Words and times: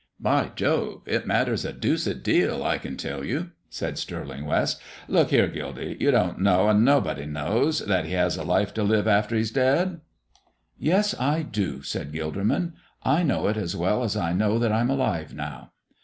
"By 0.19 0.51
Jove! 0.55 1.03
it 1.05 1.27
matters 1.27 1.63
a 1.63 1.71
deuced 1.71 2.23
deal, 2.23 2.63
I 2.63 2.79
can 2.79 2.97
tell 2.97 3.23
you," 3.23 3.51
said 3.69 3.99
Stirling 3.99 4.45
West. 4.47 4.81
"Look 5.07 5.29
here, 5.29 5.47
Gildy, 5.47 5.95
you 5.99 6.09
don't 6.09 6.39
know, 6.39 6.67
and 6.69 6.83
nobody 6.83 7.27
knows, 7.27 7.81
that 7.85 8.05
he 8.05 8.13
has 8.13 8.35
a 8.35 8.41
life 8.43 8.73
to 8.73 8.83
live 8.83 9.07
after 9.07 9.35
he's 9.35 9.51
dead." 9.51 10.01
"Yes, 10.79 11.13
I 11.19 11.43
do," 11.43 11.83
said 11.83 12.11
Gilderman; 12.13 12.73
"I 13.03 13.21
know 13.21 13.47
it 13.47 13.57
as 13.57 13.75
well 13.75 14.03
as 14.03 14.17
I 14.17 14.33
know 14.33 14.57
that 14.57 14.71
I'm 14.71 14.89
alive 14.89 15.35
now." 15.35 15.71